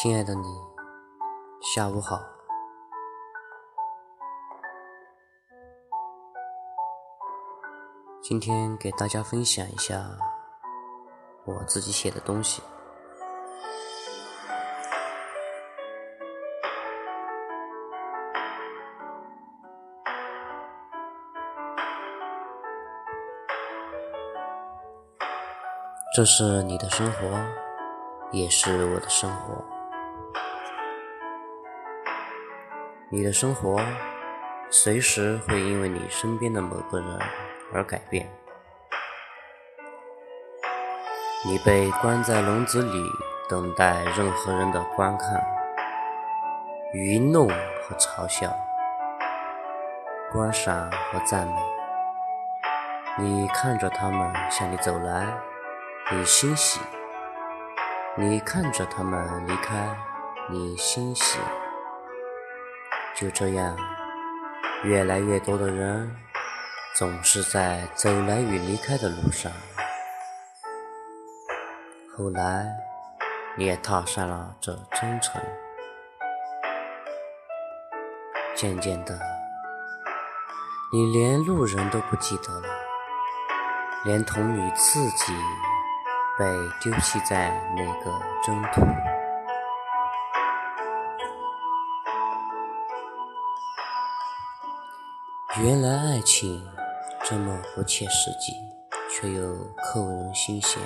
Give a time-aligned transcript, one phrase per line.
[0.00, 0.46] 亲爱的你，
[1.60, 2.20] 下午好。
[8.22, 10.04] 今天给大家分享一下
[11.44, 12.62] 我自己写的东西。
[26.18, 27.40] 这是你的生活，
[28.32, 29.64] 也是我的生活。
[33.08, 33.80] 你的生活
[34.68, 37.20] 随时会因为你身边的某个人
[37.72, 38.28] 而改变。
[41.46, 43.04] 你被关在笼子里，
[43.48, 45.40] 等待任何人的观看、
[46.94, 48.52] 愚弄和嘲笑、
[50.32, 51.54] 观赏和赞美。
[53.18, 55.24] 你看着他们向你走来，
[56.10, 56.80] 你欣喜；
[58.16, 59.94] 你看着他们离开，
[60.48, 61.38] 你欣喜。
[63.14, 63.76] 就这样，
[64.84, 66.16] 越来越多的人
[66.96, 69.52] 总是在走来与离开的路上。
[72.16, 72.66] 后来，
[73.58, 75.38] 你也踏上了这征程。
[78.54, 79.20] 渐渐的，
[80.90, 82.68] 你连路人都不记得了，
[84.06, 85.34] 连同你自己
[86.38, 86.44] 被
[86.80, 88.12] 丢弃在那个
[88.44, 88.82] 征途。
[95.60, 96.64] 原来爱情
[97.24, 98.54] 这么不切实际，
[99.10, 100.80] 却又扣人心弦；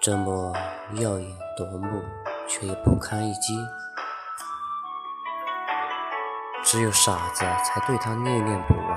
[0.00, 0.54] 这么
[0.92, 2.00] 耀眼夺目，
[2.46, 3.56] 却又不堪一击。
[6.62, 8.95] 只有傻子才对他念念不忘。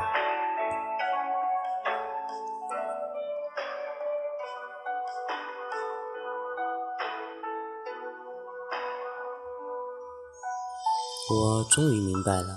[11.31, 12.55] 我终于明白了。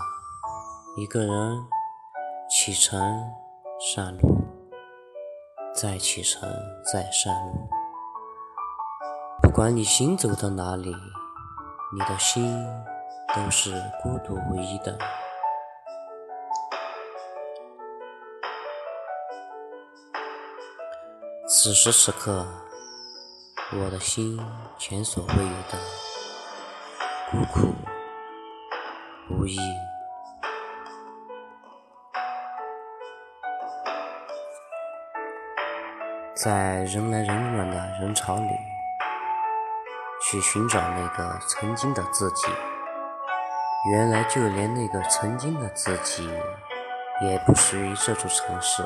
[0.96, 1.62] 一个人
[2.48, 2.98] 启程
[3.78, 4.42] 上路，
[5.74, 6.50] 再启程
[6.90, 7.68] 再上路。
[9.42, 10.90] 不管你行走到哪里，
[11.92, 12.66] 你的心
[13.34, 13.72] 都是
[14.02, 14.98] 孤独无依的。
[21.46, 22.46] 此时此刻，
[23.72, 24.40] 我的心
[24.78, 25.78] 前所未有的
[27.30, 27.74] 孤苦
[29.30, 29.58] 无依。
[36.34, 38.48] 在人来人往的人潮里，
[40.22, 42.48] 去寻找那个曾经的自己。
[43.92, 46.28] 原来，就连那个曾经的自己，
[47.22, 48.84] 也不属于这座城市。